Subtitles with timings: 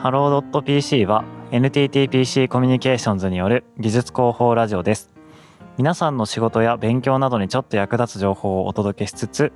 [0.00, 5.10] Hello.pc は NTTPC コミュニケーションズによる技術広報ラジオです。
[5.76, 9.52] 皆さんの仕事や勉強などにちょっと役立つ情報をお届けしつつ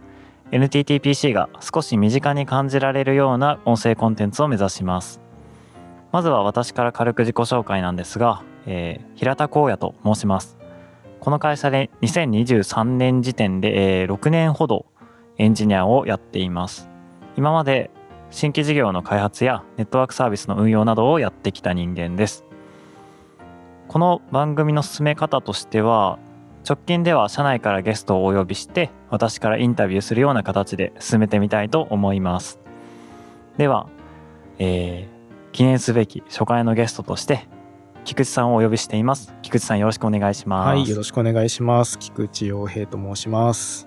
[0.50, 5.20] NTTPC が少し身近に感じられるような音声コンテンツを目指します。
[6.11, 10.59] まずは私から軽く自己紹介なんですが、えー、平田光也と申します。
[11.20, 14.86] この会社で2023年時点で、えー、6年ほど
[15.39, 16.89] エンジニアをやっています。
[17.36, 17.93] 今まで
[18.32, 22.45] 新規事業の開発やネットワークサービスの運用などをやってきた人間です。
[23.89, 26.18] この番組の進め方としては
[26.67, 32.59] 直近では社内からゲストをお呼びして私からインタビューするような形で進めてみたいと思います。
[33.59, 33.91] では、
[34.59, 37.47] えー、記念すべき初回のゲストとして
[38.05, 39.34] 菊池さんをお呼びしています。
[39.42, 40.69] 菊池さんよろしくお願いします。
[40.69, 41.98] はいよろしくお願いします。
[41.98, 43.87] 菊池洋平と申します。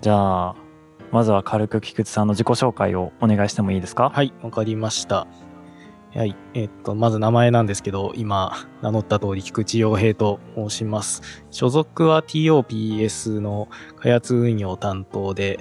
[0.00, 0.61] じゃあ
[1.12, 4.10] まずは軽く菊池さんの自己紹介をお願いしてもいいですか？
[4.10, 5.26] はいわかりました
[6.14, 6.36] はい。
[6.52, 11.22] えっと、まず名前なんですけど、今、名乗った通り、菊池洋平と申します。
[11.50, 15.60] 所属は TOPS の開発運用担当で、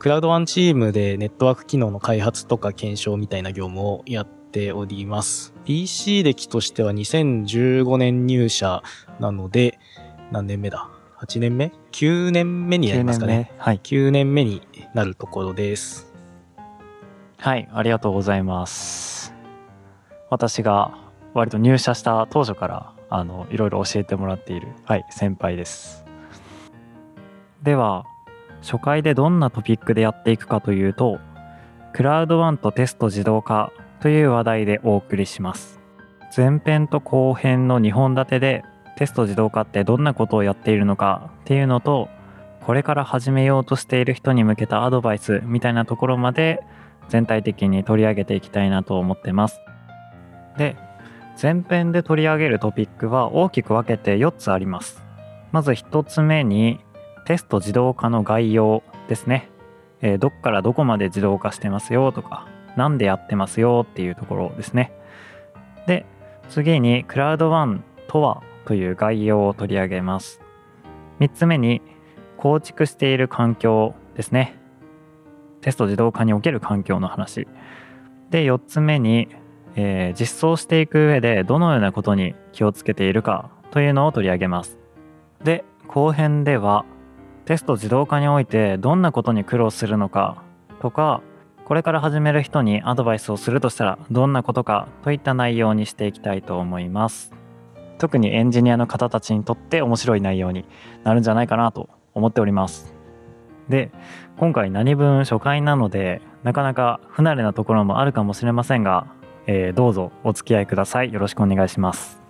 [0.00, 5.54] クラウドワンチームでネットワーク機能の開発とか検証みたいな業務をやっております。
[5.64, 8.82] PC 歴としては2015年入社
[9.20, 9.78] なので、
[10.32, 13.52] 何年目だ ?8 年目 ?9 年目になりますかね。
[13.58, 13.80] はい。
[13.80, 14.60] 9年目に
[14.94, 16.12] なるところです。
[17.38, 19.34] はい、ありがとうございます。
[20.30, 20.96] 私が
[21.34, 26.04] 割と入社した当初からあのいろいろ教えてもらっている、はい、先輩です。
[27.62, 28.04] では
[28.62, 31.18] 初回でどんなトピックでやっていくかというと
[31.92, 35.80] クラウドワンとテスト自動化という話題でお送りします。
[36.36, 38.64] 前編と後編の2本立てで
[38.96, 42.08] テスト自動化ってどんなことをやっているのかっていうのと
[42.64, 46.60] これから始めようとしている人に向けたアドバイスみたいなところまで
[47.10, 49.60] 全体的に取り上げていきたいなと思ってます。
[50.56, 50.76] で
[51.40, 55.02] 前編で取り上げるトピックは大きく分けて4つあります。
[55.52, 56.80] まず1つ目に
[57.26, 59.50] テスト自動化の概要ですね、
[60.00, 62.46] えー、どっからどこまで自動化してますよとか
[62.76, 64.90] 何でやってますよっていうところですね。
[65.86, 66.06] で
[66.48, 70.40] 次にクラウドワンとはという概要を取り上げます。
[71.20, 71.82] 3つ目に
[72.44, 74.56] 構築している環境ですね
[75.62, 77.48] テスト自動化における環境の話
[78.30, 79.28] で4つ目に
[79.76, 84.78] えー、実装していく上でどのようなことに気をつけているかというのを取り上げます。
[85.42, 86.84] で、後編では
[87.44, 90.42] テスト自動化においてどんなことに苦労するのか
[90.80, 91.22] とか、
[91.64, 97.32] これから始める人にアドバイスをするとしたらどんなことかといった内容にしていきたいと思います。
[97.98, 100.64] 特にエンジニアの方たちにとって面白い内容に
[101.04, 102.94] なるんじゃないかなと思っております。
[103.68, 103.90] で、
[104.36, 109.06] 今回何分初回なのでなかなか不慣れなところもあるかもしれませんが
[109.46, 111.12] えー、どうぞお付き合いください。
[111.12, 112.22] よろしくお願いします。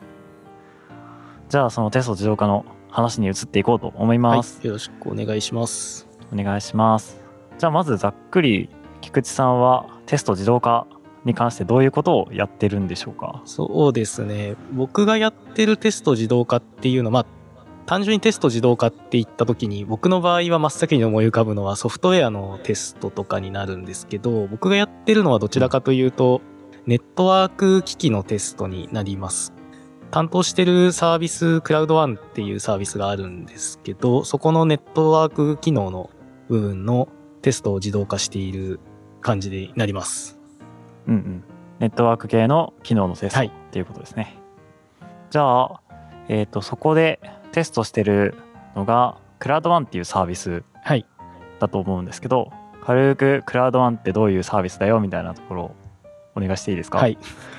[1.48, 6.08] じゃあそのテスト自動化の話に移っていこうと思います、はい、よろしくお願いします。
[6.32, 7.20] お願いします。
[7.56, 8.68] じゃあまずざっくり
[9.00, 10.88] 菊池さんはテスト自動化
[11.24, 13.42] に関してどういうことをやってるんでしょうか？
[13.44, 14.56] そうですね。
[14.72, 17.26] 僕がやってるテスト自動化っていうのはまあ
[17.86, 26.40] 単純にテスト自動化って言った時に僕の場合は真っ先に思い浮かぶのはソフトウェアのテストとかになるんですけど僕がやってるのはどちらかというと、
[26.86, 29.54] ネットワーク機器のテストになります。
[30.10, 36.10] 担当してるサービス、クラウドワンっていうサービスがあるんですけど、そこのネットワーク機能の
[36.48, 37.08] 部分の
[37.42, 38.80] テストを自動化している
[39.20, 40.38] 感じになります。
[41.06, 41.44] うんうん。
[41.80, 44.38] ネットワーク系の機能のテスト、はい、っていうことですね。
[45.30, 45.80] じゃあ、
[46.28, 47.18] えっ、ー、と、そこで
[47.54, 48.34] テストしてる
[48.76, 50.62] のが、クラウドワンっていうサービス
[51.60, 52.50] だと思うんですけど、はい、
[52.84, 55.74] 軽くクラウドワンってどういうサービスだよみたいなところを
[56.34, 56.98] お願いしていいですか？
[56.98, 57.16] はい。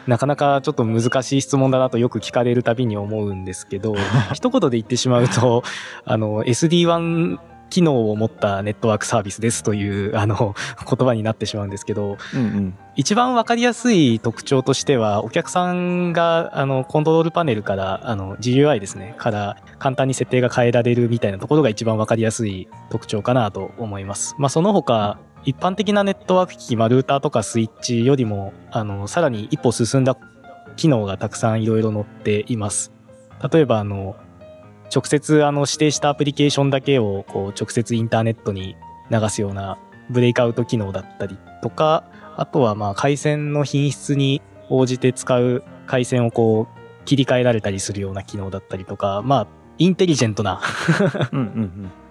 [0.07, 3.95] なかなかちょっと難しい質問だなとよく聞かれるたびに思うんですけど、
[4.35, 5.63] 一言で言ってしまうと、
[6.03, 7.39] あの、SD1
[7.69, 10.55] 機能を持ったネットワークサービスですという、あの、
[10.87, 24.35] 言葉になってしまうんですけど、うんうん、一番わかりやすい特徴としては、お客さんが、あの、コントロールパネルから、あの、GUI ですね、から簡単に設定が変えられるみたいなところが一番わかりやすい特徴かなと思います。
[24.37, 30.17] まあ、その他、一般的なネットワーク機器、まあ、ルーターとかスイッチよりも、あの、さらに一歩進んだ
[30.75, 32.91] 機能がたくさんいろいろ載っています。
[33.51, 34.15] 例えば、あの、
[34.93, 38.75] 直接あの指定したアプリケーションだけをこう直接インターネットに
[39.11, 39.77] 流すような
[40.09, 42.03] ブレイクアウト機能だったりとか、
[42.37, 49.47] あとはまあ回線の品質に応じて使う回線をこう切り替えられたりするような機能だったりとか、まあ
[49.77, 50.61] インテリジェントな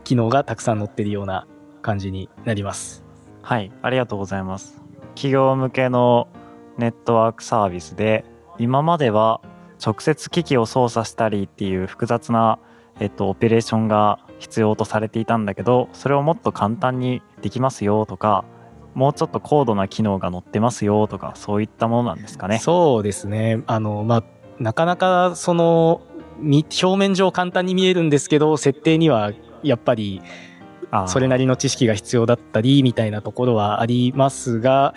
[0.05, 1.47] 機能がたくさん載ってるような
[1.83, 3.05] 感じになります。
[3.43, 4.83] はい、ありがとうございます。
[5.15, 6.29] 企業向けの
[6.79, 8.25] ネットワークサービスで
[8.59, 9.41] 今までは
[9.85, 12.59] 直接機器を操作したりっていう複雑な、
[13.01, 18.45] えっと、オペレーションが必要とされていたんだけどそれをもっと簡単にできますよとか
[18.95, 22.59] もうちょっと高度な機能が載ってますよとかそういったものなんですかね。
[22.59, 23.63] そうですね。
[23.67, 24.25] あの、まあ、
[24.61, 26.01] なかなかその
[26.41, 29.33] 表面上簡単に見えるんですけど設定には
[29.63, 30.23] やっぱり
[31.07, 34.95] それなりの知識が必要だったりみたいなところはありますが、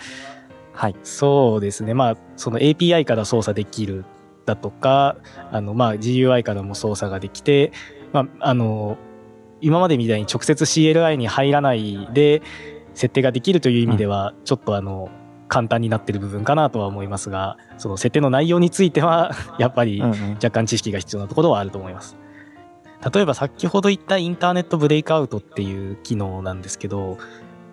[0.72, 1.94] はい、そうですね。
[1.94, 4.04] まあその API から操作できる
[4.48, 5.16] だとか
[5.52, 7.72] あのまあ GUI からも操作ができて、
[8.12, 8.96] まあ、あの
[9.60, 12.42] 今までみたいに直接 CLI に入らないで
[12.94, 15.08] 設定ができるという意味では、ちょっとあの
[15.46, 22.16] 簡単になってる部分かなとは思いますがその設定の内容については やっぱり若干知識が必要なところはあると思います。
[23.14, 27.18] 例えば先ほど言ったインターネットブレイクアウトっていう機能なんですけど、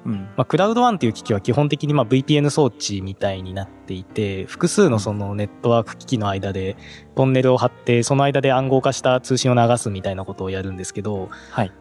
[0.05, 0.13] うん。
[0.13, 6.77] まあ、クラウドワンっていう機器は基本的にまあ VPN 装置みたいになっていて複数のそのネットワーク機器の間で
[7.15, 11.71] トンネルを張ってその間で暗号化した通信を流すみたいなことをやるんですけど、はい、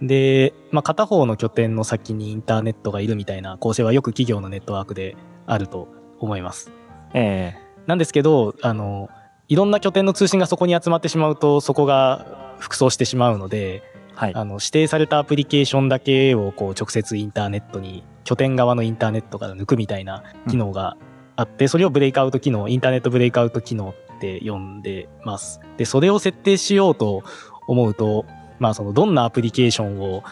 [0.00, 5.16] で、まあ、片方の拠点の先にインターネットがいるみたいな構成はよく企業のネットワークで
[5.46, 5.88] あると
[6.18, 6.70] 思います。
[7.12, 9.08] えー、なんですけどあの
[9.48, 13.82] いろんな拠点の通信がそこに集まってしまうとそこが複装してしまうので、
[14.14, 20.96] はい、あの指定されたアプリケーションだけをこう直接インターネットに拠点側のインターネットから抜くみたいな機能が
[21.36, 25.60] あって、うん、それをブレイクアウト機能インターネットブレイクアウト機能って呼んでます。
[25.76, 27.24] でそれを設定しようと
[27.66, 28.24] 思うと
[28.58, 30.22] まあそのどんなアプリケーションを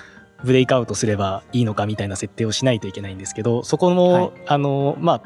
[0.44, 5.22] ブレイクアウトすればいいのかみたいな設定をしないといけないんですけどそこも、はい、あのまあ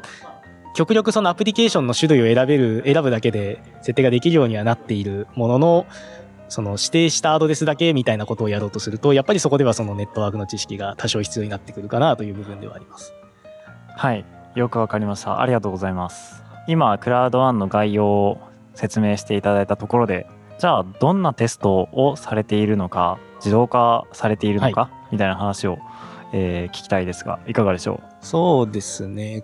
[0.75, 5.85] 極力そのアプリケーションの種類を選べる選ぶだけで設定ができるようにはなっているものの
[6.49, 13.13] その指定したアドレスだけみたいなことをやろうとするとやっぱりそこではそのネットワークの知識が多少必要になってくるかなという部分ではあります。
[13.95, 14.25] はい。
[14.55, 15.41] よくわかりました。
[15.41, 16.43] ありがとうございます。
[16.67, 18.39] 今クラウドワンの概要を
[18.73, 20.27] 説明していただいたところで
[20.59, 25.77] じゃあどんなテストをされているのか自動化されているのか、はい、みたいな話を、
[26.33, 28.25] えー、聞きたいですがいかがでしょう？
[28.25, 29.43] そうですね。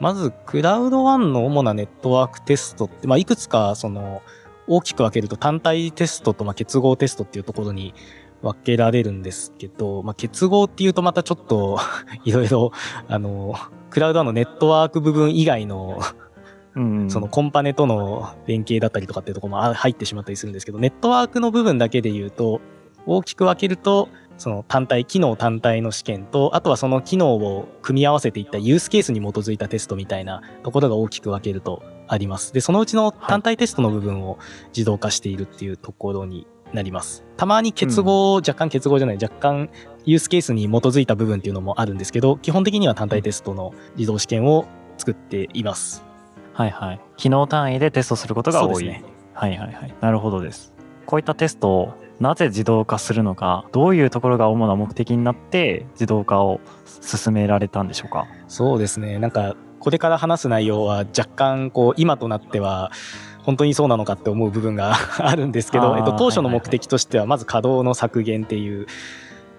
[0.00, 4.22] まずクラウドワンの主なネットワークテストって、まあ、いくつかその
[4.66, 7.94] 大きく分けると単体テストとまあ結合テストっていうところに
[8.42, 11.78] 分けられるんですけど、まあ、結合っていうとまたちょっと
[12.24, 12.72] いろいろ
[13.08, 13.54] あの
[13.90, 16.00] クラウドのネットワーク部分以外の
[17.08, 22.60] そのコンパネとの連携だったりとかっていうところも入ってしまったりするんですけど、ネットワークの部分だけで言うと、
[23.04, 31.82] 大きく分けると、その単体、機能単体の試験と、あとはその機能を組み合わせていったユースケースに基づいたテストみたいなところが大きく分けると
[32.12, 32.52] あります。
[32.52, 34.38] で、そのうちの単体テストの部分を
[34.76, 37.24] 自動化しているっていうところになります。
[37.38, 39.70] たまに結合、うん、若干結合じゃない、若干
[40.04, 44.66] ユースケースに基づいた部分っていうのもあるんですけど、基本的には単体テストの自動試験を
[44.98, 46.04] 作っています。
[46.52, 47.00] はいはい。
[47.16, 48.84] 機能単位でテストすることが多い。
[48.84, 49.94] ね、はいはいはい。
[50.02, 50.74] なるほどです。
[51.06, 58.26] こういったテストをなぜ自動化するのか、どういうところが主な目的になって自動化を進められたんでしょうか？
[58.48, 59.18] そうですね。
[59.18, 62.92] なんか、これから話す内容は若干こう今となっては
[63.42, 68.86] 本当にそうなのかって思う部分があるんですけど、えっと、当初の目的としてはまず稼働の削減っていう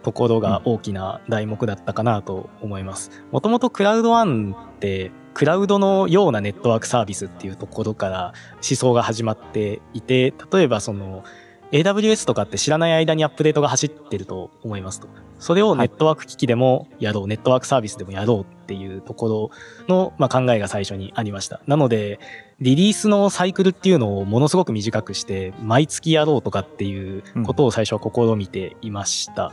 [0.02, 3.12] ところが大きな題目だったかなと思います。
[3.34, 11.26] もともとクラウドワンってクラウドのようなネットワークサービスっていうところから思想が始まっていて、例えばその
[11.74, 15.08] AWS とかって知らない間にアップデートが走ってると思いますと。
[15.40, 19.52] それをネットワーク機器でもやろう、はい、ネットワークサービスでもやろうっていうとこ
[19.88, 21.62] ろの、まあ、考えが最初にありました。
[21.66, 22.20] なので、
[22.60, 29.48] リリースのサイクルっていうのをものすごく短くして、毎月やろうとかっていうことを最初は試みていました。
[29.48, 29.52] うん、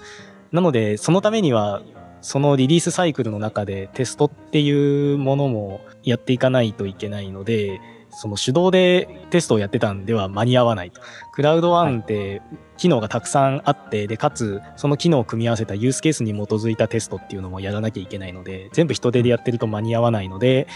[0.52, 1.80] なので、そのためには、
[2.20, 11.00] そのリリースサイクルの中でテストっていうものもやっていかないといけないので、その手動でテストをやってたんでは間に合わないと。
[11.32, 12.42] クラウドワンって
[12.76, 20.66] 機能がたくさんあって、で、かつその機能を組み合わせたユースケースに基づいたテストっていうのもやらなきゃいけないので、全部人手でやってると間に合わないので、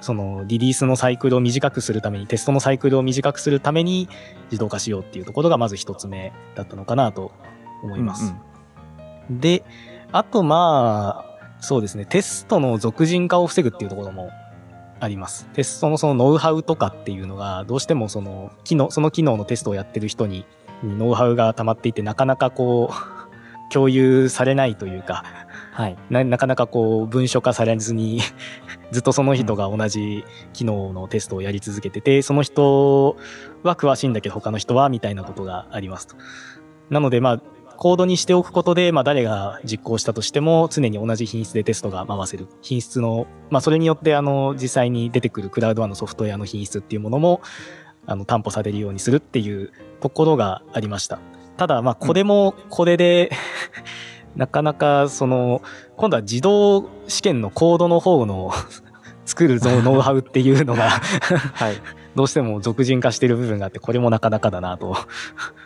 [0.00, 4.08] そのリリースのサイクルを短くするために、テストのサイクルを短くするために
[4.50, 7.32] 自動化しようっていうところがまず一つ目だったのかなと
[7.82, 8.26] 思います。
[8.26, 8.40] うん
[9.30, 9.64] うん、で、
[10.12, 11.28] あとまあ、
[11.60, 14.30] そうですね、テストの俗人化を防ぐっていうところも
[15.00, 15.46] あります。
[15.52, 20.44] テストのそのノウハウとかっていうのが、どうしてもその機能、その機能のテストをやってる人に
[20.82, 22.94] ノウハウが溜まっていて、なかなかこう、
[23.70, 25.24] 共有されないというか、
[25.72, 28.20] はい、ななかなかこう文書化されずに
[28.92, 30.24] ずっとその人が同じ
[30.54, 33.16] 機能のテストをやり続けてて、その人
[33.62, 36.16] は詳しいんだけど他の人はみたいなことがありますと。
[36.88, 37.40] なのでまあ
[37.78, 42.48] コードにしておくことで、まあ、誰が実行したとしても、常に同じ品質でテストが回せる。
[42.60, 47.40] 品質の、まあ、それによって、あの、実際に出てくるクラウドワンのソフトウェアの品質っていうものも、
[48.04, 49.70] あの、担保されるようにするっていう
[50.00, 51.20] ところがありました。
[51.56, 53.30] ただ、まあ、これも、これで、
[54.34, 55.62] なかなか、その、
[55.96, 58.50] 今度は自動試験のコードの方の
[59.24, 61.74] 作るぞノウハウっていうのがはい、
[62.16, 64.96] どうしても俗人化してる部分があって、これもなかなかだなと。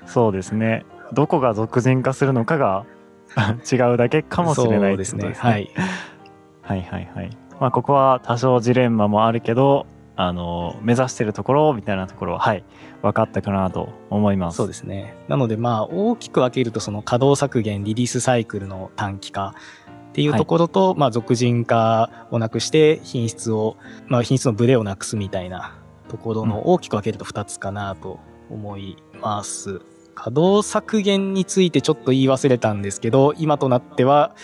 [0.05, 0.85] そうですね。
[1.13, 2.87] どこが俗人化するのかが
[3.71, 5.35] 違うだけかもしれないですね。
[5.37, 5.71] はい。
[6.63, 7.31] はいはいはい。
[7.61, 12.65] まあここは多少ジレンマもあるけど、あの目指してるところみたいなところははい。
[13.03, 14.59] 分かったかなと思います。
[14.59, 15.17] そうですね。
[15.29, 19.55] なのでまあ大きく分けるとその稼働削減リリースサイクルの短期化。
[20.11, 23.79] っていうところと、はい、まあ俗人化をなくして品質を
[24.09, 25.73] まあ品質のブレをなくすみたいな
[26.09, 29.92] ところの大きく分けると2つかなと思います、うん
[30.23, 34.37] 稼働削減についてちょっと言い忘れたんですけど、今となっては、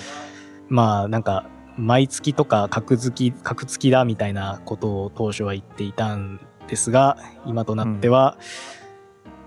[0.68, 7.16] まあなんか、毎月とか格付き、格付きだみたいなことを当初は言っていたんですが、
[7.46, 8.38] 今となっては、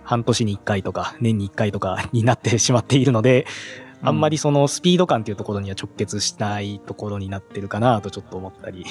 [0.05, 3.45] 半年に1回とか年に1回とかになってしまっているので、
[4.01, 8.85] あんまりそのスピード感っていうところには直結しないところになってるかなとちょっと思ったり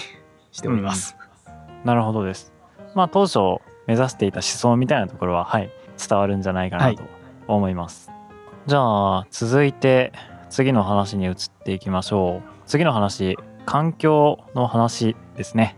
[0.53, 1.17] しております。
[1.47, 2.53] うん、なるほどです。
[2.95, 3.39] まあ当初
[3.87, 7.20] 目指していた思想みたいなところは、はい、伝わるんじゃないかなと
[7.57, 8.11] 思います。
[8.67, 8.79] じゃ
[9.19, 10.13] あ続いて
[10.51, 12.51] 次の話に移っていきましょう。
[12.67, 15.77] 次の話、環境の話ですね。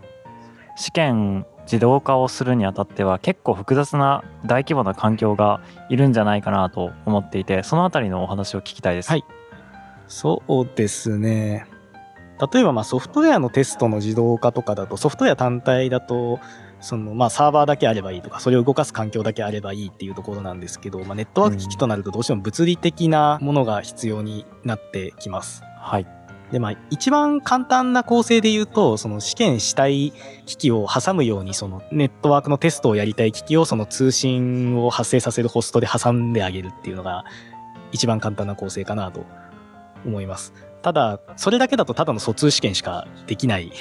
[0.75, 9.09] 試験自動化をするにあたっては結構複雑な大規模な環境がいるんじゃないかなと思っていてそのあたりのお話を聞きたいです。
[9.09, 9.23] はい、
[10.07, 11.65] そうですね
[12.53, 16.39] 例えばまソフトウェアのテストの自動化とかだとソフトウェア単体だと
[16.83, 25.63] そのまあサーバーだけあればいいとか、それを動かす環境だけあればいいっていうところなんですけど、まあ、ネットワーク機器となるとどうしても物理的なものが必要になってきます。
[25.79, 26.07] はい。
[26.51, 30.11] で、まあ、一番簡単な構成で言うと、その試験したい
[30.45, 37.23] 機器を挟むように、そのネットワークのテストをやりたい機器をその通信を発生させるホストで挟んであげるっていうのが
[37.91, 39.25] 一番簡単な構成かなと
[40.05, 40.53] 思います。
[40.81, 43.71] ただ、それだけだとただの疎通試験しかできない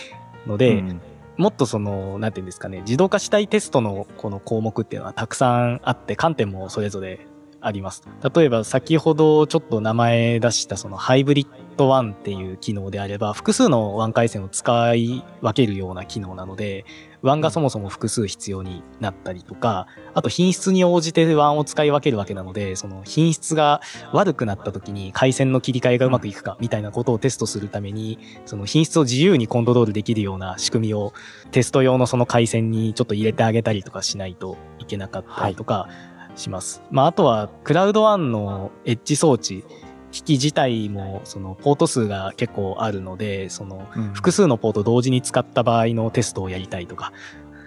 [0.47, 1.01] ので、うん
[1.37, 7.27] もっとその、なんていうんですかね、自動化したいテストのこの項目っていうのはたくさんあって、観点もそれぞれ
[7.61, 8.03] あります。
[8.35, 16.85] 例えば先ほどちょっと名前出したそのハイブリッド1っていう機能であれば、複数のワン回線を使い分けるような機能なので、
[17.23, 23.81] ワンがそもそも複数必要になったりとか、あと品質に応じてワンを使い分けるわけなので、その品質が
[24.13, 31.13] 悪くなった時に回線の切り替えがうまくいくかみたいなことをテストするために、その品質を自由にコントロールできるような仕組みを
[31.53, 35.89] テスト用のその回線にちょっと入れてあげたりとかしないといけなかったりとか
[36.35, 36.81] します。
[36.81, 39.65] はい、まあ、あとはクラウドワンのエッジ装置、
[40.13, 47.13] 機器自体もそのポート数が結構あるのでその複数のポート同時に使った場合のテストをやりたいとか、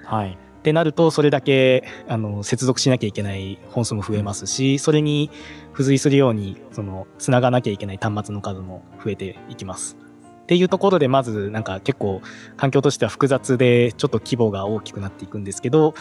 [0.05, 5.29] はい、ってなるとそれだけあの接続しなきゃいけない本数も増えますしそれに
[5.73, 9.97] 付随するようにそのつながなきゃいけない端末の数も増えていきます。
[10.43, 12.21] っていうところでまずなんか結構
[12.55, 15.95] 環境としては複雑でちょっと規模が大きくなっていくんですけど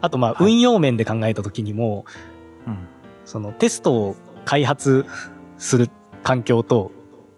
[0.00, 2.04] あとまあ運用面で考えた時にも、
[2.64, 2.76] はい、
[3.24, 5.04] そのテストを開発
[5.58, 5.90] する
[6.22, 6.92] 環境と、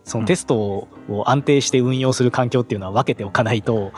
[0.05, 0.89] そのテストを
[1.27, 3.93] 安定して運用する環境っていうのは分けておかないと、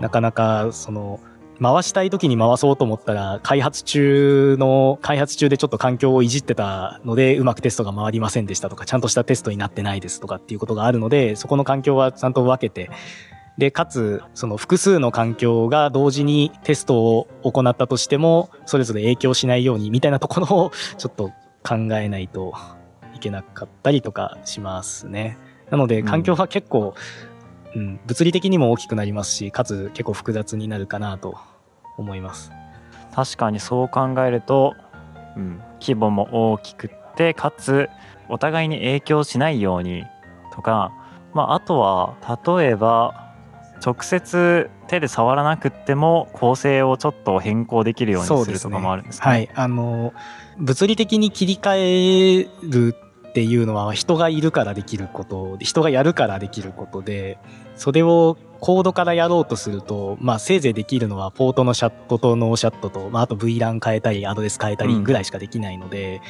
[0.00, 1.20] なかなかその
[1.60, 12.90] 回したい時に回そうと思ったら開発中の開発中でちょっと環境をいじってたのでうまくテストが回りませんでしたとかちゃんとしたテストになってないですとかっていうことがあるのでそこの環境はちゃんと分けて
[13.58, 21.32] でかつその複数の環境が同時にテストを行ったとしてもそれぞれ影響しないようにみたいなところをちょっと
[21.66, 22.54] 考えないと
[23.16, 25.38] いけなかったりとかしますね。
[25.70, 26.94] なので環境は結構、
[27.74, 31.36] うん、うん、物理的にも大きくなりますしかつ結構複雑になるかなと
[31.96, 32.52] 思います。
[33.14, 34.74] 確かにそう考えると、
[35.36, 37.88] うん、規模も大きくってかつ
[38.28, 40.04] お互いに影響しないように
[40.52, 40.92] とか、
[41.32, 43.32] まあ、あとは例えば
[43.84, 50.12] 直接手で触らなくっても構成をちょっと変更できるようにするとかもあるんですか、ね、はいあの
[50.58, 52.94] 物理的に切り替える
[53.36, 57.36] っていうのは人がいるからできること人がやるからできることで
[57.74, 66.22] それをコードからやろうとすると、まあ、せいぜいできるのはポートの shut と no shut と、まあ、あと VLAN 変えたりアドレス変えたりぐらいしかできないので、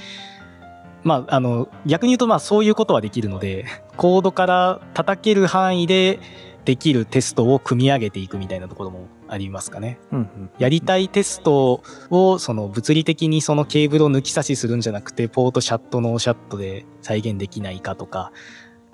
[1.05, 6.19] うん、まあ、あの逆に言うとまあそういうことはできるのでコードから叩ける範囲で
[6.67, 9.99] できるテストを組み上げていくみたいなところもありますかね。
[10.13, 18.33] うんうんやりたいテストをその物理的にそのケーブルを抜き差しするんじゃなくて、ポートシャットノーシャットで再現できないかとか、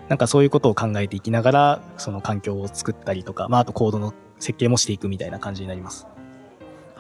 [0.09, 6.07] なんかそういうことを考えていきながら、その環境を作ったりとか、まああとコードの設計もしていくみたいな感じになります。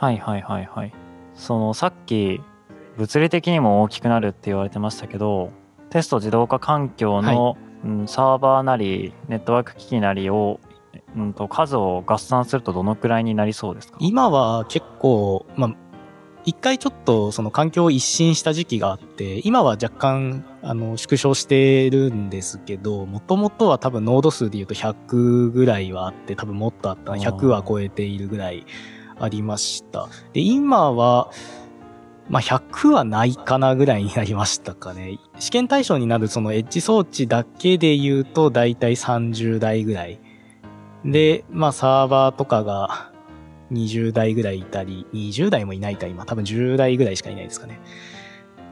[0.03, 0.93] はいはいはいはい
[1.35, 2.41] そのさっき
[2.97, 5.53] 物理的にも大きくなるって言われてましたけど
[5.91, 10.61] テスト自動化環境の、うん、サーバーなりネットワーク機器なりを、
[11.17, 13.99] うん、と数を合算するとどのくらいになりそうですか？
[14.01, 15.77] 今は結構、まあ、
[16.45, 28.67] 一回ちょっとその環境を一新した時期があって、今は若干、あの、縮小してるんですけど、もともとは多分ノード数で言うと100ぐらいはあって、多分もっとあったな、100は超えているぐらい
[29.21, 30.09] ありました。
[30.33, 31.31] で、今は、
[32.33, 35.19] まあ、100はないかなぐらいになりましたかね。
[35.39, 40.19] 試験対象になるそのエッジ装置だけで言うと、だいたい30台ぐらい。
[41.05, 43.13] で、まあ、サーバーとかが、
[43.71, 47.79] 20代ぐらいいたり、20代もいないか今、多分10代ぐらいしかいないですかね。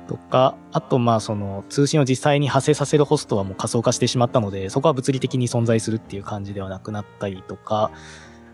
[0.08, 7.90] とか、あとまあその通信を実際に発生させるホストはもう仮想化してしまったので、そこは物理的に存在するっていう感じではなくなったりとか、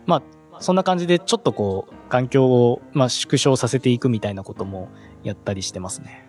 [0.05, 0.21] ま
[0.51, 4.89] あそんな感じでちょっとこう環境をまあ縮小させていくみたいなことも
[5.23, 6.27] やったりしてますね。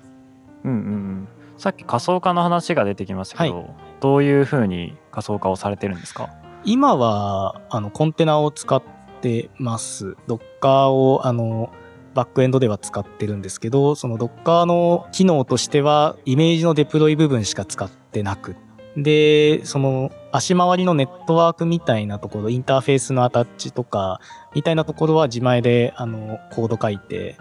[0.65, 3.65] うんうんうんさっき仮想化の話が出てきましたけど、は
[4.01, 6.31] どういうふうに仮想化をされてるんですか？
[6.65, 8.81] 今はあのコンテナを使っ
[9.21, 10.17] てます。
[10.29, 11.73] Docker をあの
[12.15, 18.55] バックエンドでは使ってるんですけど、その Docker の機能としてはイメージのデプロイ部分しか使ってなく
[18.97, 24.21] で、その足回りのネットワークみたいなところ、インターフェースのアタッチとか
[24.55, 27.37] みたいなところは自前であのコード書いて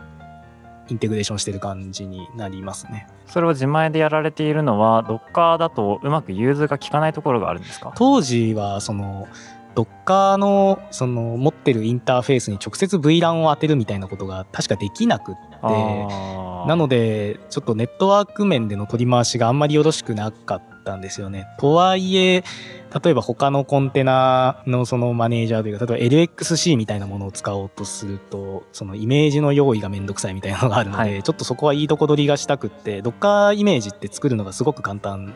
[0.90, 3.08] インテグレーションしてる感じになりますね。
[3.26, 7.92] それを自前でやられているのは Docker だとうまく融通が効かないところがあるんですか？
[7.96, 9.28] 当時はその
[9.76, 15.42] Docker のその持ってるインターフェースに直接 VLAN を当てるみたいなことが確かできなくって
[16.68, 21.48] なのでちょっとネットワーク面での取り回しがあんまりよろしくなかったんですよね。
[21.60, 22.44] とはいえ
[23.04, 35.34] 例えば他のコンテナのそのマネージャーというか例えば LXC みたいなものを使おうとするとそのイメージの用意がめんどくさいみたいなのがあるので、はいちょっとそこはいいとこ取りがしたくって Docker イメージって作るのがすごく簡単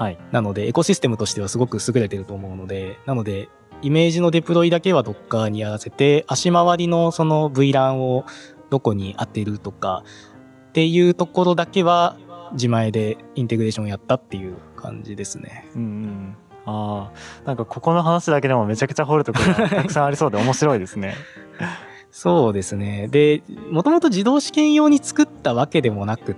[0.00, 3.50] はいなので、エコシステムとしてはすごく優れてると思うので、なので、
[3.82, 8.24] イメージのデプロイだけは Docker にやらせて、足回りのその VLAN を
[8.70, 10.02] どこに当てるとか、
[10.70, 12.16] っていうところだけは
[12.52, 15.68] 自前でインテグレーションやったっていう感じですね。
[15.74, 16.36] うんうん
[16.66, 21.14] ああなんかここの話だけでもめちゃくちゃ掘るところが たくさんありそうで面白いですね
[22.10, 23.08] そうですね。
[23.08, 26.36] で、もともと自動試験用に作ったわけでもなくっ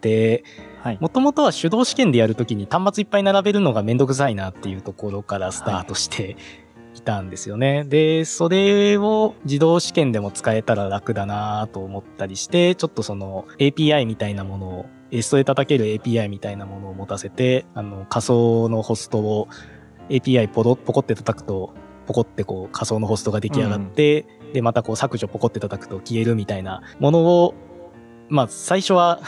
[0.00, 0.44] て、
[0.82, 6.36] はいもともとは手動試験でやるときに端末いっぱい並べるのがめんどくさいなっていうところからスタートして
[6.94, 7.84] いたんですよね。
[7.84, 19.48] で、それを自動試験でも使えたら楽だなと思ったりして、ちょっとその API みたいなものを、エストで叩ける API みたいなものを持たせて、あの仮想のホストを
[20.08, 21.72] API ポロポコって叩くと、
[22.06, 27.54] ポコってこう仮想のホストが出来上がって、で、またこう削除ポコって叩くと消えるみたいなものを、
[28.28, 29.20] まあ最初は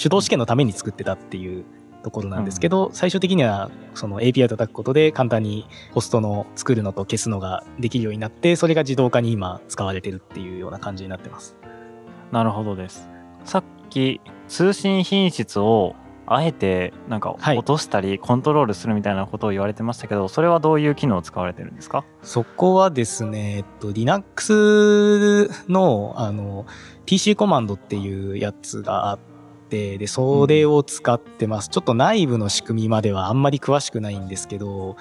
[0.00, 1.64] 手動試験のために作ってたっていう
[2.02, 11.56] ところなんですけど、最終的にはその API を叩くことで簡単にホストの作るのと消すのができるようになって、それが自動化に今使われてるっていうような感じになってます。
[12.32, 13.08] なるほどです。
[13.44, 13.64] さっ
[13.96, 15.96] き通信品質を
[16.28, 17.56] あえてなんかはい。
[17.56, 22.04] 落としたりコントロールするみたいなことを言われてましたけど、それはどういう機能を使われてるんですか？
[22.22, 26.66] そこはですね、えっと、Linux の、あの、
[27.06, 29.18] TC コマンドっていうやつがあっ
[29.68, 31.68] て、で、それを使ってます。
[31.68, 34.96] ちょっと内部の仕組みまではあんまり詳しくないんですけど、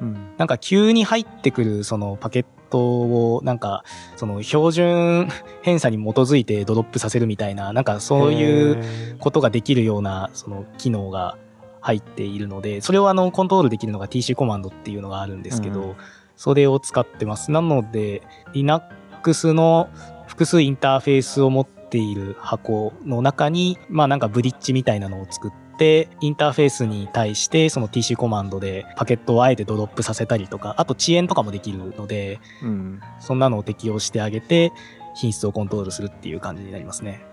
[0.00, 0.34] うん。
[0.38, 3.84] なんか急に入ってくるそのパケットをなんか
[4.16, 5.28] その標準
[5.62, 11.38] 偏差に基づいてドロップさせるみたいななんかそういうことができるようなその機能が
[11.80, 15.96] 入っているのでそれをあのコントロールできるのが TC コマンドっていうのがあるんですけど、うん。
[16.36, 17.52] それを使ってます。
[17.52, 18.22] なので
[18.52, 19.88] Linux の
[20.26, 34.72] 複数インターフェースを持っている箱の中にまあなんかブリッジみたいなのを作ってインターフェースに対してその TC コマンドでパケットをあえてドロップさせたりとかあと遅延とかもできるのでうんそんなのを適用してあげて
[35.14, 37.24] 品質をコントロールするっていう感じになりますね。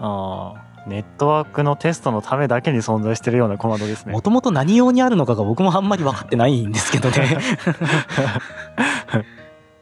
[0.00, 7.38] あーネットワークのテストのためだけに存在してるようなコマンドですねもともと何用にあるのかが僕もあんまり分かってないんですけどね。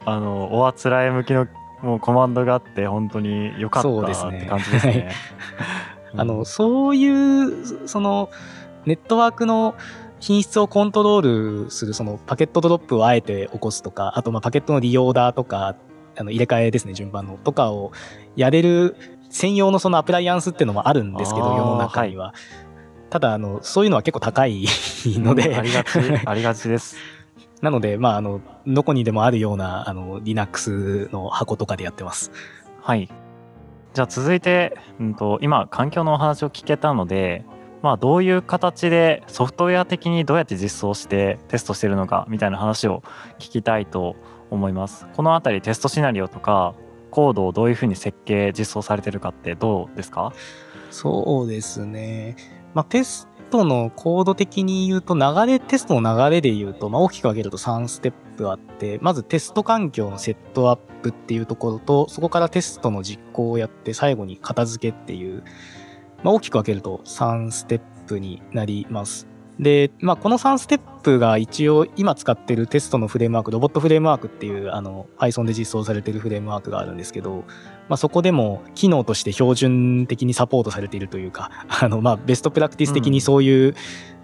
[0.05, 1.47] あのおあつらえ向きの
[1.81, 5.11] もうコマンドがあって本当に良かったって感じですね。
[6.17, 8.29] あの、そういう、その、
[8.85, 9.75] ネットワークの
[10.19, 15.75] 品質をコントロールするそのパケットドロップをあえて起こすとか、あとまあパケットのリオーダーとか、
[16.15, 17.91] あの入れ替えですね、順番のとかを
[18.35, 18.95] やれる
[19.29, 22.33] 専用のそのアプライアンスっていうのもあるんですけど、世の中には。
[23.09, 24.65] ただ、あの、そういうのは結構高い
[25.05, 26.97] ので、ありがち、 ありがちです。
[27.61, 32.31] なので、まあ、あの、どこにでもあるような、あの、Linux の箱とかでやってます。
[32.81, 33.09] はい。
[33.97, 37.43] じゃあ続いて、うん、と今環境のお話を聞けたので、
[37.81, 43.01] まあ、どういう形でソフトウェア的にどうやって実装してテストしてるのかみたいな話を
[43.39, 44.15] 聞きたいと
[44.51, 45.07] 思います。
[45.15, 46.75] この辺りテストシナリオとか
[47.09, 50.31] コードをどういうふうに設計実装されてるかってどうですか？
[50.91, 52.35] そうですね。
[52.75, 65.43] まあ、テストのコード的に言うと、流れ、テストの流れで言うと、まあ、大きく分けると3ステップあって、まずテスト環境のセットアップっていうところと、そこからテストの実行をやって、最後に片付けっていう、
[66.23, 69.36] まあ、大きく分けると3ステップになります。
[69.59, 77.45] で、まあ、この3ステップが一応今使ってるテストのフレームワーク、 Robot Framework っていう、あの、Python で実装されてるフレームワークがあるんですけど、
[77.89, 83.75] まあ、そこでも機能として標準的にサポートされているというか、あの、まあ、ベストプラクティス的にそういう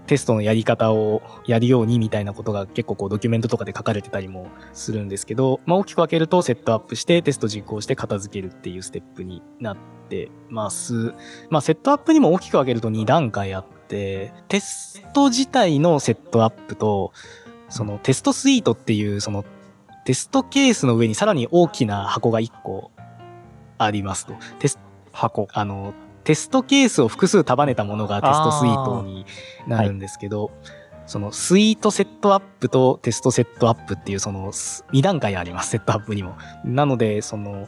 [0.08, 9.78] テストのやり方をやるようにみたいなことが結構こうドキュメントとかで書かれてたりもするんですけど、まあ、大きく分けるとセットアップしてテスト実行して片付けるっていうステップになっ
[10.10, 11.14] てます。
[11.50, 13.74] まあ、セットアップにも大きく分けると2段階あって、
[14.48, 17.12] テスト自体のセットアップと、
[17.70, 19.46] そのテストスイートっていうその
[20.06, 22.92] テストケースの上にさらに大きな箱が1個
[23.78, 24.34] ありますと。
[24.60, 24.80] テス
[25.12, 25.48] 箱。
[25.54, 29.26] あの、テストケースを複数束ねたものがテストスイートに
[29.68, 30.52] なるんですけど、
[31.06, 36.36] そのスイートセットアップとテストセットアップっていうその2段階あります、セットアップにも。
[36.66, 37.68] なので、その、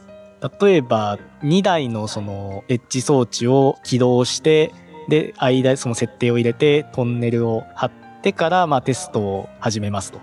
[0.60, 4.72] 例えば2台のそのエッジ装置を起動して、
[5.08, 7.90] で、間、その設定を入れてトンネルを張っ
[8.22, 10.20] てから、まあテストを始めますと。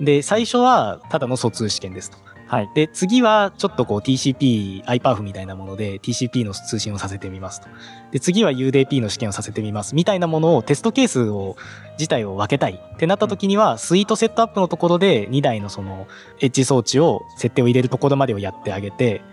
[0.00, 2.18] で、最初はただの疎通試験ですと。
[2.48, 2.70] はい。
[2.74, 7.68] で、次はちょっとこう TCP、iPerf みたいなもので TCP の通信をさせてみますと。
[8.10, 11.56] で、次は UDP の試験をさせてみますみたいなものをテストケースを、
[11.98, 16.06] 自体を分けたいってなった時には、スイートセットアップのところで2台のその
[16.40, 19.31] エッジ装置を設定を入れるところまでをやってあげて、うん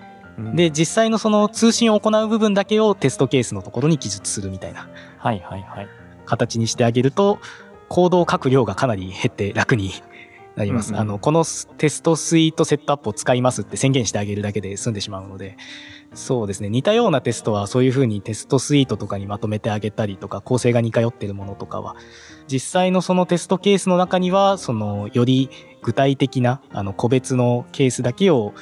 [0.56, 5.88] で、実際のその通信を行う部分だけをテストケースのところに記述するみたいなはいはいはい。
[6.26, 7.40] 形にしてあげると、
[7.88, 9.92] コードを書く量がかなり減って楽に
[10.56, 10.90] なります。
[10.90, 11.44] うんうんあの、この
[11.78, 15.58] テストスイートセットアップを使いますって宣言してあげるだけで済んでしまうので、
[16.14, 16.70] そうですね。
[16.70, 21.96] 似たようなテストはそういうふうにテストスイートとかにまとめてあげたりとか、構成が似通ってるものとかは、
[22.48, 25.50] 実際のそのテストケースの中には、その、より
[25.82, 28.54] 具体的な、あの、個別のケースだけを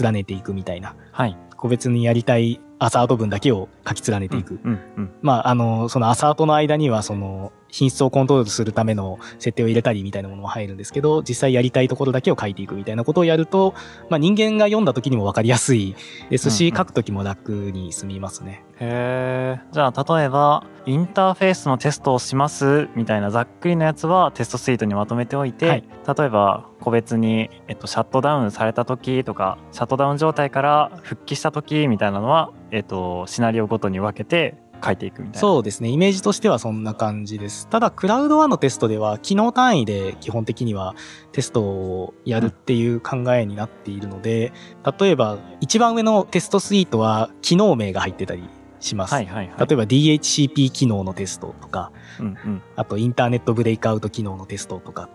[0.00, 1.36] 連ねていくみたいな、はい。
[1.56, 5.10] 個別にやりたいアサート文だけを書き連ねていくうんうん。
[5.22, 13.74] まあ、あの、そのアサートの間には、その、品質をコントロールするための設定を入れたりみたいなものも入るんですけど、実際やりたいところだけを書いていくみたいなことをやると、
[14.08, 15.94] まあ人間が読んだ時にも分かりやすい
[16.30, 18.62] ですし、うんうん書く時も楽に済みますね。
[18.80, 19.60] へえ。
[19.72, 35.40] じゃあ例えばインターフェースのテストをしますみたいなざっくりのやつはテストスイートにまとめておいて、はい例えば個別に、えっと、シャットダウンされた時とかシャットダウン状態から復帰した時みたいなのは、えっと、シナリオごとに分けて書いていくみたいな。
[35.40, 35.88] そうですね。
[35.88, 37.68] イメージとしてはそんな感じです。
[37.68, 40.94] ただ、クラウドワンのテストでは、機能単位で基本的には
[41.32, 44.52] テストをやるっていう考えになっているので、
[44.98, 48.42] 例えば、一番上のテストスイートは機能名が入ってたり
[48.80, 49.14] します。
[49.14, 49.56] はいはいはい。
[49.58, 55.08] 例えば DHCP 機能のテストとか、うんうんあとインターネットブレイクアウト機能のテストとか。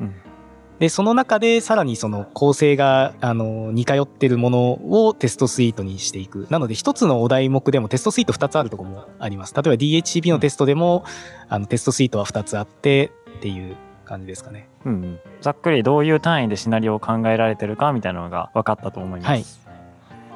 [0.00, 0.14] うん
[0.80, 4.72] で、その中でさらにその構成が、あの、似通ってるもの
[5.06, 6.46] をテストスイートにしていく。
[6.50, 9.54] なので、一つのお題目でもテストスイート2つあるところもあります。
[9.54, 11.04] 例えば DHCP のテストでも、
[11.48, 14.68] あの、テストスイートは2つあってっていう感じですかね。
[14.84, 19.28] うんうんざっくりどういう単位でシナリオを考えられてるかみたいなのが分かったと思います。
[19.28, 19.44] はい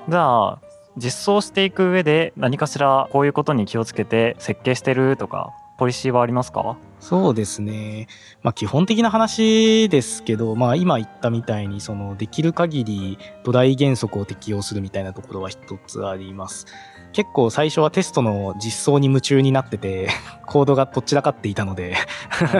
[0.06, 0.58] じゃあ
[0.96, 6.76] 実装していく上で何かしらこういうことに気をつけて設計してるとかポリシーはありますか？
[7.00, 8.06] そうですね。
[8.42, 16.66] まあ基本的な話ですけど、まあ今言ったみたいに、そのできる限り土台原則を適用するみたいなところは一つあります。
[17.12, 20.08] 結構最初はテストの実装に夢中になってて、
[20.46, 21.96] コードがとっちらかっていたので、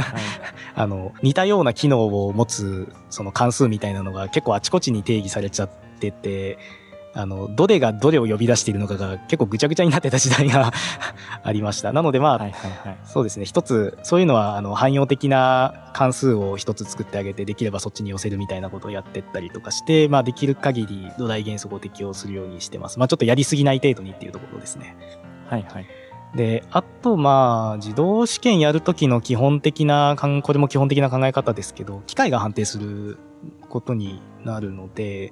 [0.75, 6.59] あの、似たような機能を持つその関数みたいなのが結構あちこちに定義されちゃってて、
[7.15, 10.73] あの、どれがどれを呼び出しているのかが結構ぐちゃぐちゃになってた時代が
[11.43, 11.93] ありました。
[11.93, 13.45] なのでまあ、はいはいはいそうですね。
[13.45, 22.99] 一つ、そういうのは、あの、汎用的な関数を一つ作ってあげて、できればそっちに寄せるみたいなことをやってったりとかして、まあ、できる限り土台原則を適用するようにしてます。
[22.99, 24.97] まあ、ちょっとやりすぎない程度にっていうところですね。
[25.49, 25.87] はいはい
[26.35, 33.19] で、あとまあ、自動試験やるときの基本的な、これも基本的な考え方ですけど、機械が判定する
[33.69, 35.31] ことになるので、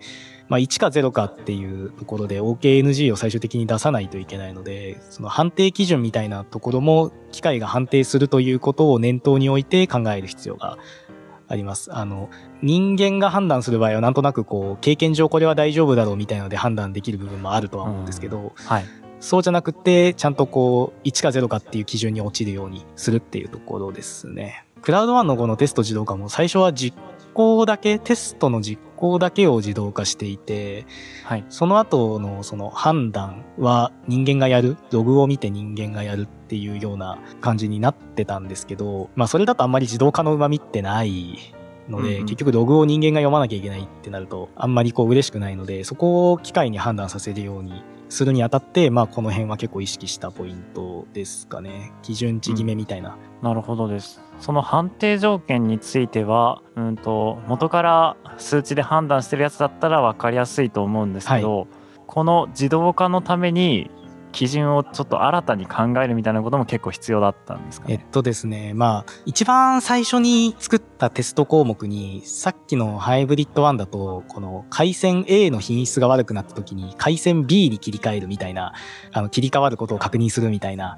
[0.53, 10.77] まあ、1か0かっていうところで OKNG を最終的に出さないといけないので、その判定基準みたいなところも機械が判定するということを念頭に置いて考える必要が
[11.49, 11.91] あります。
[11.91, 12.29] あの、
[12.61, 18.85] 人間が判断する場合はなんとなくこう、経験上これは大丈夫だろうみたいなので判断できる部分もあるとは思うんですけど、うん、はい。
[19.21, 24.67] そうじゃなくて、ちゃんとこう、1か0かっていう基準に落ちるようにするっていうところですね。
[24.83, 26.95] クラウドワンのこのテスト自動化も最初は実
[27.33, 30.87] 行だけ、テストの実行だけを自動化していて、
[31.25, 41.37] はい、その後のその判断は人間がやる、ログを見て人間がやるっていうような感じになってたんですけど、まあそれだとあんまり自動化の旨味ってない
[41.88, 51.93] ので、うんうん、結局ログを人間が読まなきゃいけないってなると、あんまりこう嬉しくないので、そこを機械に判断させるようにするにあたって、まあ、この辺は結構意識したポイントですかね。
[52.03, 54.21] 基準値決めみたいな、うん、なるほどです。
[54.42, 61.68] その判定条件については、うんと、元から数値で判断してるやつだったら分かりやすいと思うんですけど、はい、
[62.09, 63.88] この自動化のために
[64.33, 78.73] 基準をちょっと新たに考えるみたいなことも結構必要だったんですか、ね、えっとですね、まあ、一番最初に作ったテスト項目に、さっきのハイブリッド1だと、この回線 A の品質が悪くなった時に、回線 B に切り替えるみたいな、
[79.12, 80.97] あの、切り替わることを確認するみたいな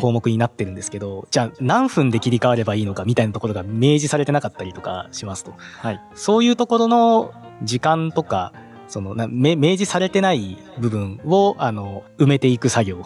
[0.00, 5.54] 項目になってるんですけど、はい、じゃあ何分で切り替わればいいのかみたいなところが明示されてなかったりとかしますと。
[5.58, 6.00] はい。
[6.14, 8.52] そういうところの時間とか、
[8.90, 13.04] そのな明示されてない部分をあの埋めていく作業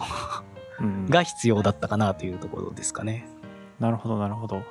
[1.09, 3.27] が必要だったかなというところですかね。
[3.79, 4.63] なるほどなるほど。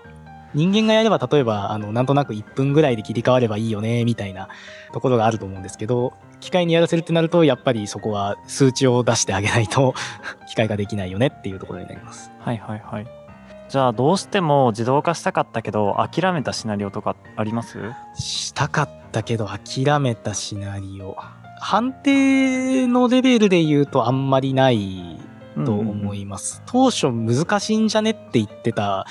[0.54, 4.48] 人間がやれば例えばあのなんとなく1分ぐらいで切り替わればいいよねみたいな
[4.92, 9.94] ところがあると思うんですけど機械にやらせるってなるとやっぱりそこは数値を出してあげないと
[10.48, 12.30] 機械ができないよねっていうところになります。
[12.38, 13.23] はいはいはい。
[13.68, 17.78] じゃあどうしても自動化したかったけど諦めたシナリオとかあります？
[18.14, 21.16] したかったけど諦めたシナリオ。
[21.60, 25.18] 判定のレベルで言うとあんまりない
[25.64, 26.56] と思います。
[26.56, 29.06] うんうん、当初難しいんじゃねって言ってた、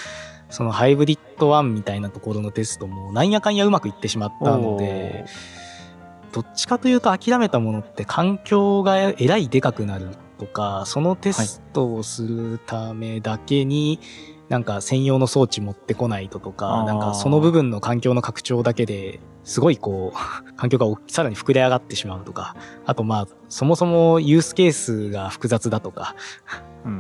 [0.50, 5.26] そのハイブリッド1みたいなところのテストもなんやかんやうまくいってしまったので、
[6.32, 20.18] どっちかというと諦めたものって環境がえらいでかくなるとか、そのテストをするためだけに、はいなんか専用の装置持ってこないととか、なんかその部分の環境の拡張だけですごいこう、
[20.56, 26.16] 環境がさらに膨れ上がってしまうとか、あとまあ、そもそもユースケースが複雑だとか、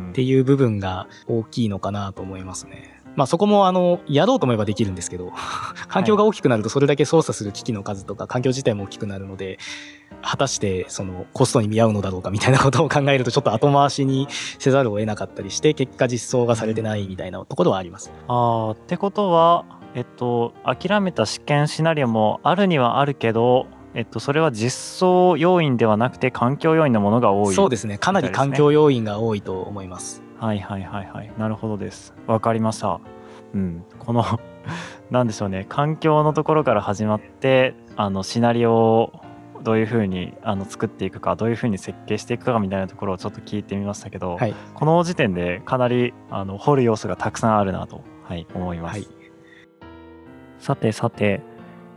[0.10, 3.00] っていう部分が大きいのかなと思いますね。
[3.16, 5.32] まあそこもあの、やろうと思えばできるんですけど、
[5.90, 9.60] 環境が大きくなるとそれだけ操作する機器の数とか環境自体も大きくなるので、
[10.22, 14.28] 果たしてそのコストに見合うのだろうかみたいなことを考えるとちょっと後回しに
[14.60, 18.12] せざるを得なかったりして結果実装がされてないみたいなところはあります。
[18.28, 28.00] あってことはえっと諦めた試験シナリオもあるにはあるけどえっと、それは実装要因ではなくて環境要因のものが多い、ね、そうですね。
[28.00, 30.24] かなり環境要因が多いと思います。
[30.40, 31.32] はいはいはいはい。
[31.38, 32.14] なるほどです。
[32.26, 33.00] わかりました。
[33.54, 33.86] うん。
[34.00, 34.26] この
[35.12, 35.66] なんでしょうね。
[35.70, 39.14] 環境のところから始まってあのシナリオを
[39.64, 49.08] どういうふうにあの作っていくかどういうふうに設計していくかみたいなところをちょっと聞いてみましたけど、はい、この時点でかなりあの掘る要素がたくさんあるなと、はい、思います、はい、
[50.60, 51.42] さてさて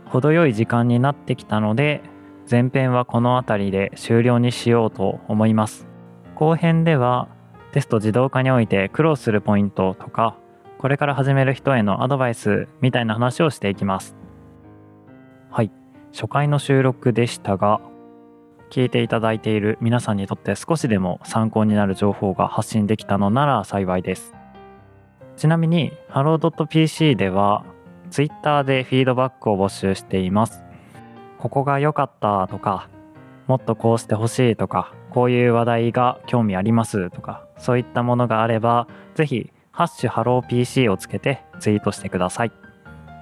[0.05, 2.01] 程よい時間になってきたので
[2.49, 5.85] 前編はこの辺りで終了にしようと思います。
[6.33, 7.27] 後編では
[7.73, 10.37] テスト自動化において苦労するポイントとか
[10.77, 14.15] これから始める人へのアドバイスみたいな話をしていきます。
[15.49, 15.71] はい
[16.13, 17.81] 初回の収録でしたが
[18.69, 24.33] 聞いていただいている皆さんにとって少しでも参考になる情報が発信できたのなら幸いです。
[25.37, 27.63] ちなみに Hello.pc では
[28.09, 30.63] Twitter でフィードバックを募集しています。
[31.37, 32.89] ここが良かったとか
[33.45, 42.51] もっとこうしてほしいとかこういう話題が興味ありますとかそういったものがあればぜひハッシュハロー PC をつけてツイートしてください。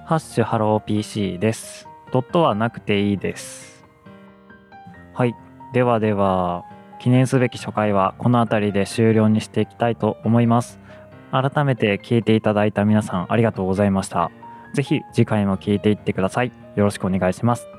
[0.06, 1.88] ハッシュハロー PC です。
[2.12, 3.84] ドットはなくていいです。
[5.14, 5.34] はい。
[5.72, 6.64] ではでは、
[6.98, 10.78] 記念すべき初回はこの辺りで終了にしていきたいと思います。
[11.30, 14.30] 改めて聞いていただいた皆さんありがとうございました。
[14.74, 16.52] ぜひ次回も聞いていってください。
[16.74, 17.75] よろしくお願いします。